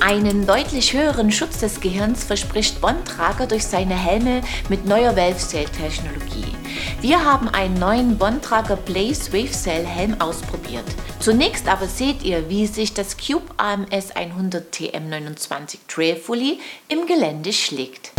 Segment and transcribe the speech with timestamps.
[0.00, 6.52] Einen deutlich höheren Schutz des Gehirns verspricht Bond-Trager durch seine Helme mit neuer Valve-Cell-Technologie.
[7.00, 10.84] Wir haben einen neuen Bond-Trager Blaze Wave Cell Helm ausprobiert.
[11.20, 16.58] Zunächst aber seht ihr, wie sich das Cube AMS 100 TM29 Trail Fully
[16.88, 18.10] im Gelände schlägt.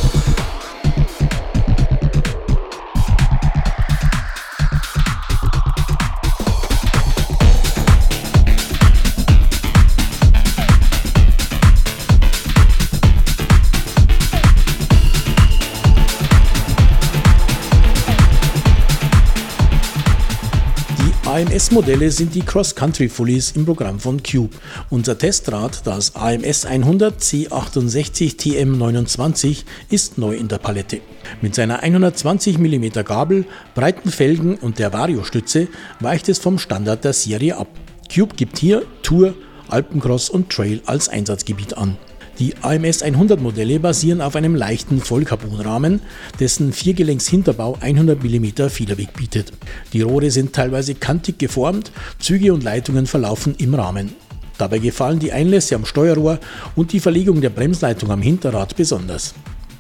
[21.34, 24.56] AMS-Modelle sind die Cross-Country-Fullies im Programm von Cube.
[24.92, 31.02] Unser Testrad, das AMS 100 C68 TM29, ist neu in der Palette.
[31.42, 35.70] Mit seiner 120 mm Gabel, breiten Felgen und der Vario-Stütze
[36.00, 37.70] weicht es vom Standard der Serie ab.
[38.14, 39.34] Cube gibt hier Tour,
[39.70, 41.98] Alpencross und Trail als Einsatzgebiet an.
[42.40, 46.02] Die AMS 100 Modelle basieren auf einem leichten Vollcarbonrahmen,
[46.40, 49.54] dessen Viergelenks-Hinterbau 100 mm Federweg bietet.
[49.94, 54.16] Die Rohre sind teilweise kantig geformt, Züge und Leitungen verlaufen im Rahmen.
[54.58, 56.40] Dabei gefallen die Einlässe am Steuerrohr
[56.76, 59.36] und die Verlegung der Bremsleitung am Hinterrad besonders.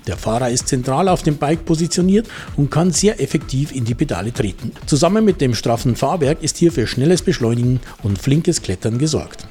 [0.05, 4.33] Der Fahrer ist zentral auf dem Bike positioniert und kann sehr effektiv in die Pedale
[4.33, 4.73] treten.
[4.85, 9.47] Zusammen mit dem straffen Fahrwerk ist hier für schnelles Beschleunigen und flinkes Klettern gesorgt.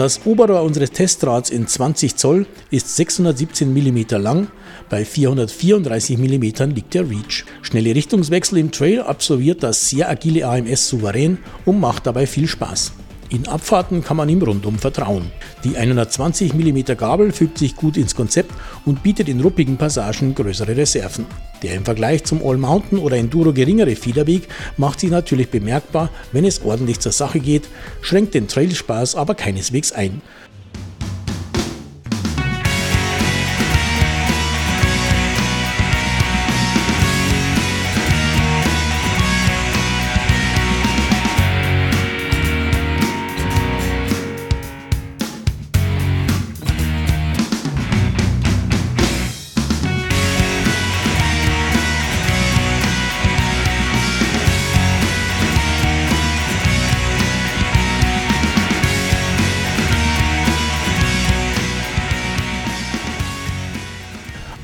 [0.00, 4.46] Das Oberrohr unseres Testrads in 20 Zoll ist 617 mm lang,
[4.88, 7.44] bei 434 mm liegt der Reach.
[7.60, 12.92] Schnelle Richtungswechsel im Trail absolviert das sehr agile AMS souverän und macht dabei viel Spaß.
[13.32, 15.30] In Abfahrten kann man ihm rundum vertrauen.
[15.62, 18.50] Die 120 mm Gabel fügt sich gut ins Konzept
[18.84, 21.26] und bietet in ruppigen Passagen größere Reserven.
[21.62, 26.44] Der im Vergleich zum All Mountain oder Enduro geringere Federweg macht sich natürlich bemerkbar, wenn
[26.44, 27.68] es ordentlich zur Sache geht,
[28.00, 30.22] schränkt den Trailspaß aber keineswegs ein.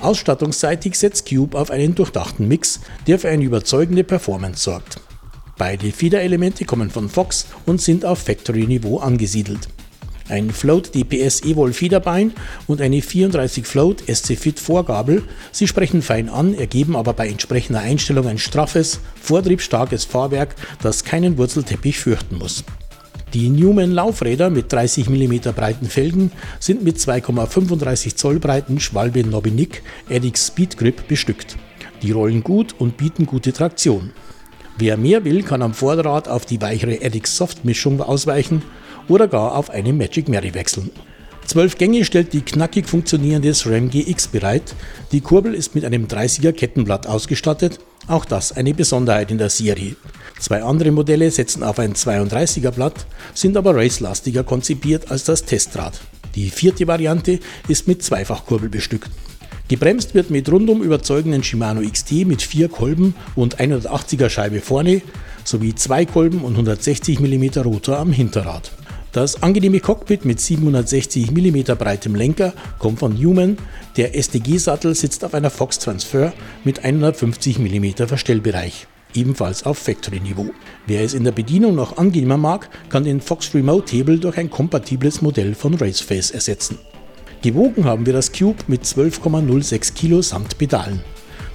[0.07, 2.79] Ausstattungsseitig setzt Cube auf einen durchdachten Mix,
[3.09, 5.01] der für eine überzeugende Performance sorgt.
[5.59, 9.67] Beide Federelemente kommen von Fox und sind auf Factory-Niveau angesiedelt.
[10.29, 12.33] Ein Float DPS Evol Federbein
[12.69, 15.25] und eine 34 Float SC Fit Vorgabel.
[15.51, 21.37] Sie sprechen fein an, ergeben aber bei entsprechender Einstellung ein straffes, vortriebstarkes Fahrwerk, das keinen
[21.37, 22.63] Wurzelteppich fürchten muss.
[23.37, 29.83] Die Newman Laufräder mit 30 mm breiten Felgen sind mit 2,35 Zoll breiten Schwalbe Nobinick
[30.09, 31.59] Addix Speed Grip bestückt.
[32.01, 34.13] Die rollen gut und bieten gute Traktion.
[34.79, 38.63] Wer mehr will, kann am Vorderrad auf die weichere Addix Soft Mischung ausweichen
[39.07, 40.91] oder gar auf eine Magic Mary wechseln.
[41.45, 44.75] 12 Gänge stellt die knackig funktionierende SRAM GX bereit.
[45.13, 49.95] Die Kurbel ist mit einem 30er Kettenblatt ausgestattet, auch das eine Besonderheit in der Serie.
[50.39, 56.01] Zwei andere Modelle setzen auf ein 32er Blatt, sind aber racelastiger konzipiert als das Testrad.
[56.35, 59.11] Die vierte Variante ist mit Zweifachkurbel bestückt.
[59.69, 65.03] Gebremst wird mit rundum überzeugenden Shimano XT mit vier Kolben und 180er Scheibe vorne
[65.43, 68.71] sowie zwei Kolben und 160 mm Rotor am Hinterrad.
[69.13, 73.57] Das angenehme Cockpit mit 760 mm breitem Lenker kommt von Newman.
[73.97, 80.51] Der STG-Sattel sitzt auf einer Fox Transfer mit 150 mm Verstellbereich ebenfalls auf Factory-Niveau.
[80.87, 84.51] Wer es in der Bedienung noch angenehmer mag, kann den Fox Remote Table durch ein
[84.51, 86.79] kompatibles Modell von Raceface ersetzen.
[87.43, 91.01] Gewogen haben wir das Cube mit 12,06 Kilo samt Pedalen.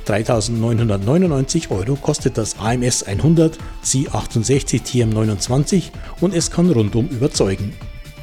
[0.08, 7.74] 3.999 Euro kostet das AMS 100 C68 TM29 und es kann rundum überzeugen.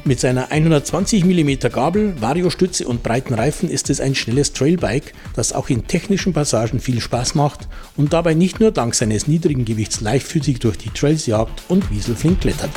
[0.05, 5.51] Mit seiner 120 mm Gabel, Variostütze und breiten Reifen ist es ein schnelles Trailbike, das
[5.51, 7.67] auch in technischen Passagen viel Spaß macht
[7.97, 12.41] und dabei nicht nur dank seines niedrigen Gewichts leichtfüßig durch die Trails jagt und wieselflink
[12.41, 12.71] klettert.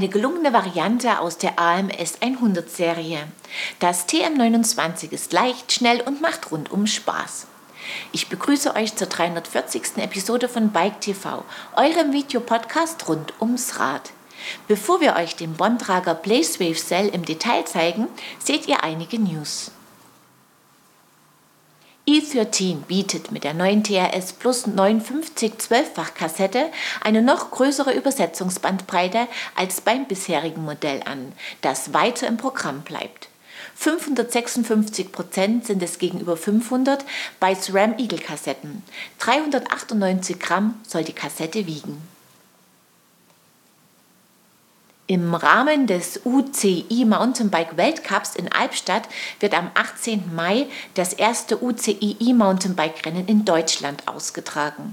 [0.00, 3.18] Eine gelungene Variante aus der AMS 100 Serie.
[3.80, 7.46] Das TM29 ist leicht, schnell und macht rundum Spaß.
[8.10, 9.98] Ich begrüße euch zur 340.
[9.98, 11.44] Episode von Bike TV,
[11.76, 14.12] eurem Videopodcast rund ums Rad.
[14.68, 18.08] Bevor wir euch den Bontrager Blazewave Cell im Detail zeigen,
[18.38, 19.70] seht ihr einige News.
[22.10, 26.72] E13 bietet mit der neuen TRS Plus 59 12-fach-Kassette
[27.02, 31.30] eine noch größere Übersetzungsbandbreite als beim bisherigen Modell an,
[31.60, 33.28] das weiter im Programm bleibt.
[33.76, 37.04] 556 Prozent sind es gegenüber 500
[37.38, 38.82] bei SRAM Eagle Kassetten.
[39.20, 42.02] 398 Gramm soll die Kassette wiegen.
[45.10, 49.08] Im Rahmen des UCI Mountainbike Weltcups in Albstadt
[49.40, 50.32] wird am 18.
[50.36, 54.92] Mai das erste UCI E-Mountainbike Rennen in Deutschland ausgetragen.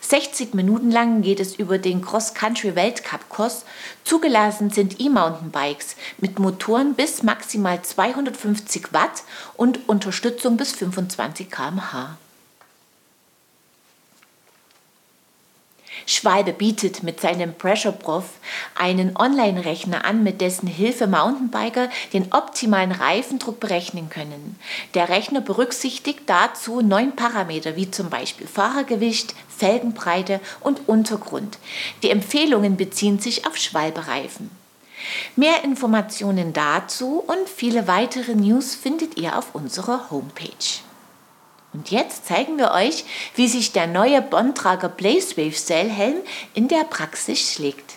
[0.00, 3.66] 60 Minuten lang geht es über den Cross-Country-Weltcup-Kurs.
[4.04, 9.22] Zugelassen sind E-Mountainbikes mit Motoren bis maximal 250 Watt
[9.58, 12.16] und Unterstützung bis 25 km/h.
[16.12, 18.24] Schwalbe bietet mit seinem Pressure Prof
[18.74, 24.58] einen Online-Rechner an, mit dessen Hilfe Mountainbiker den optimalen Reifendruck berechnen können.
[24.94, 31.58] Der Rechner berücksichtigt dazu neun Parameter wie zum Beispiel Fahrergewicht, Felgenbreite und Untergrund.
[32.02, 34.50] Die Empfehlungen beziehen sich auf Schwalbe-Reifen.
[35.34, 40.82] Mehr Informationen dazu und viele weitere News findet ihr auf unserer Homepage.
[41.72, 43.04] Und jetzt zeigen wir euch,
[43.34, 46.16] wie sich der neue Bontrager Blazewave Cell Helm
[46.54, 47.94] in der Praxis schlägt.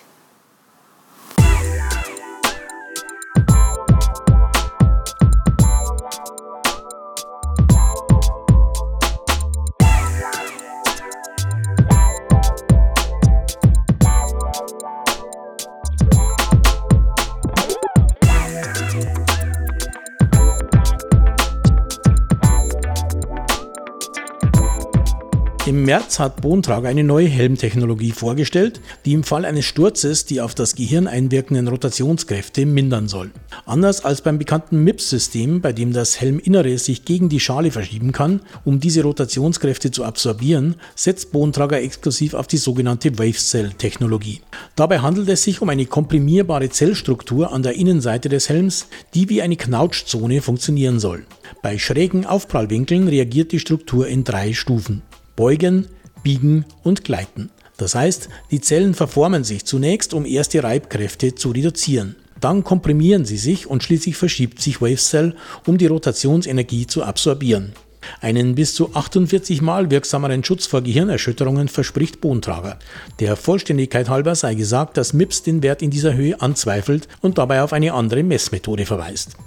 [25.86, 30.74] März hat Bontrager eine neue Helmtechnologie vorgestellt, die im Fall eines Sturzes die auf das
[30.74, 33.30] Gehirn einwirkenden Rotationskräfte mindern soll.
[33.68, 38.42] Anders als beim bekannten MIPS-System, bei dem das Helminnere sich gegen die Schale verschieben kann,
[38.64, 44.42] um diese Rotationskräfte zu absorbieren, setzt Bontrager exklusiv auf die sogenannte Wave-Cell-Technologie.
[44.76, 49.44] Dabei handelt es sich um eine komprimierbare Zellstruktur an der Innenseite des Helms, die wie
[49.44, 51.26] eine Knautschzone funktionieren soll.
[51.62, 55.04] Bei schrägen Aufprallwinkeln reagiert die Struktur in drei Stufen.
[55.36, 55.88] Beugen,
[56.24, 57.50] Biegen und Gleiten.
[57.78, 62.16] Das heißt, die Zellen verformen sich zunächst, um erste Reibkräfte zu reduzieren.
[62.40, 65.36] Dann komprimieren sie sich und schließlich verschiebt sich WaveCell,
[65.66, 67.74] um die Rotationsenergie zu absorbieren.
[68.22, 72.78] Einen bis zu 48 Mal wirksameren Schutz vor Gehirnerschütterungen verspricht Bontrager.
[73.20, 77.64] Der Vollständigkeit halber sei gesagt, dass MIPS den Wert in dieser Höhe anzweifelt und dabei
[77.64, 79.38] auf eine andere Messmethode verweist.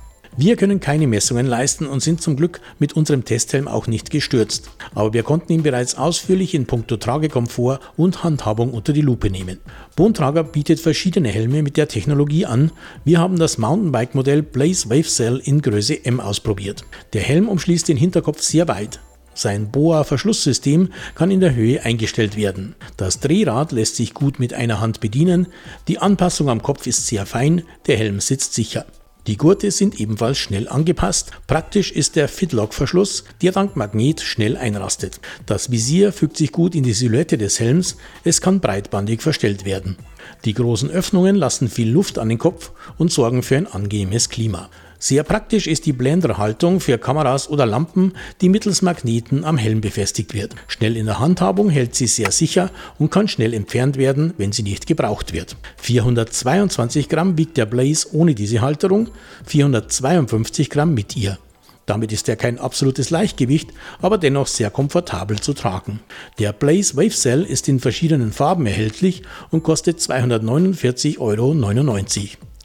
[0.41, 4.71] Wir können keine Messungen leisten und sind zum Glück mit unserem Testhelm auch nicht gestürzt.
[4.95, 9.59] Aber wir konnten ihn bereits ausführlich in puncto Tragekomfort und Handhabung unter die Lupe nehmen.
[9.97, 12.71] Bontrager bietet verschiedene Helme mit der Technologie an.
[13.05, 16.85] Wir haben das Mountainbike-Modell Blaze Wave Cell in Größe M ausprobiert.
[17.15, 19.01] Der Helm umschließt den Hinterkopf sehr weit.
[19.35, 22.77] Sein Boa-Verschlusssystem kann in der Höhe eingestellt werden.
[22.97, 25.49] Das Drehrad lässt sich gut mit einer Hand bedienen.
[25.89, 27.63] Die Anpassung am Kopf ist sehr fein.
[27.89, 28.87] Der Helm sitzt sicher.
[29.29, 31.33] Die Gurte sind ebenfalls schnell angepasst.
[31.47, 35.21] Praktisch ist der Fitlock-Verschluss, der dank Magnet schnell einrastet.
[35.45, 39.99] Das Visier fügt sich gut in die Silhouette des Helms, es kann breitbandig verstellt werden.
[40.47, 44.71] Die großen Öffnungen lassen viel Luft an den Kopf und sorgen für ein angenehmes Klima.
[45.01, 50.35] Sehr praktisch ist die Blenderhaltung für Kameras oder Lampen, die mittels Magneten am Helm befestigt
[50.35, 50.57] wird.
[50.67, 54.65] Schnell in der Handhabung hält sie sehr sicher und kann schnell entfernt werden, wenn sie
[54.65, 55.57] nicht gebraucht wird.
[55.77, 59.11] 422 Gramm wiegt der Blaze ohne diese Halterung,
[59.47, 61.39] 452 Gramm mit ihr.
[61.87, 63.71] Damit ist er kein absolutes Leichtgewicht,
[64.03, 66.01] aber dennoch sehr komfortabel zu tragen.
[66.41, 71.55] Der Blaze Wave Cell ist in verschiedenen Farben erhältlich und kostet 249,99 Euro.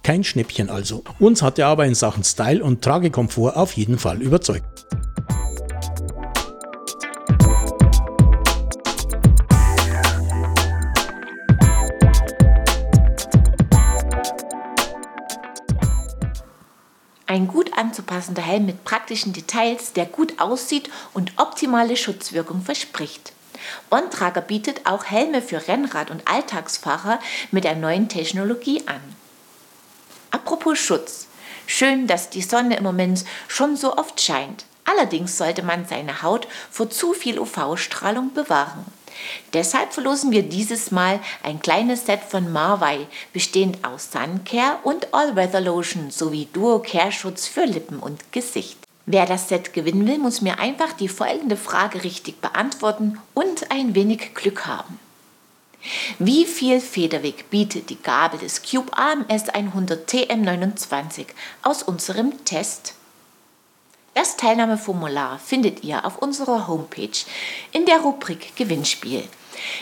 [0.04, 1.02] Kein Schnäppchen also.
[1.18, 4.86] Uns hat er aber in Sachen Style und Tragekomfort auf jeden Fall überzeugt.
[17.26, 23.32] Ein gut anzupassender Helm mit praktischen Details, der gut aussieht und optimale Schutzwirkung verspricht.
[23.90, 27.20] Bontrager bietet auch Helme für Rennrad- und Alltagsfahrer
[27.52, 29.23] mit der neuen Technologie an.
[30.34, 31.28] Apropos Schutz.
[31.68, 34.66] Schön, dass die Sonne im Moment schon so oft scheint.
[34.84, 38.84] Allerdings sollte man seine Haut vor zu viel UV-Strahlung bewahren.
[39.54, 45.62] Deshalb verlosen wir dieses Mal ein kleines Set von Marvei, bestehend aus Suncare und All-Weather
[45.62, 48.80] Lotion sowie Duo Care Schutz für Lippen und Gesicht.
[49.06, 53.94] Wer das Set gewinnen will, muss mir einfach die folgende Frage richtig beantworten und ein
[53.94, 55.00] wenig Glück haben.
[56.20, 61.26] Wie viel Federweg bietet die Gabel des Cube AMS 100 TM29
[61.62, 62.94] aus unserem Test?
[64.14, 67.26] Das Teilnahmeformular findet ihr auf unserer Homepage
[67.72, 69.24] in der Rubrik Gewinnspiel.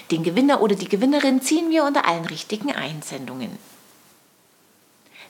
[0.09, 3.57] Den Gewinner oder die Gewinnerin ziehen wir unter allen richtigen Einsendungen.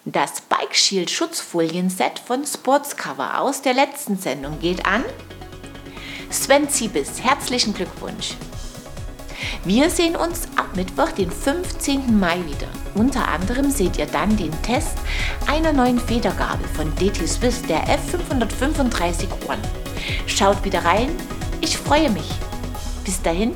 [0.06, 5.04] Das Bike Shield Schutzfolien-Set von Sportscover aus der letzten Sendung geht an
[6.30, 7.22] Sven Ziebis.
[7.22, 8.36] Herzlichen Glückwunsch!
[9.64, 12.20] Wir sehen uns Mittwoch, den 15.
[12.20, 12.68] Mai wieder.
[12.96, 14.98] Unter anderem seht ihr dann den Test
[15.48, 19.62] einer neuen Federgabel von DT Swiss, der F535 One.
[20.28, 21.10] Schaut wieder rein,
[21.62, 22.30] ich freue mich.
[23.06, 23.56] Bis dahin,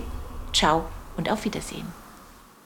[0.54, 0.86] ciao
[1.18, 2.05] und auf Wiedersehen.